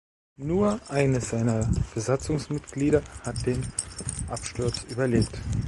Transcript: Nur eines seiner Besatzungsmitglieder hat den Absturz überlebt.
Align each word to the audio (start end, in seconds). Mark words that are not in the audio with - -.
Nur 0.39 0.81
eines 0.89 1.29
seiner 1.29 1.69
Besatzungsmitglieder 1.93 3.03
hat 3.23 3.45
den 3.45 3.63
Absturz 4.29 4.83
überlebt. 4.89 5.39